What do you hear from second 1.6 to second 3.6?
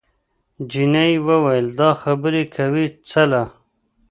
دا خبرې کوې څله؟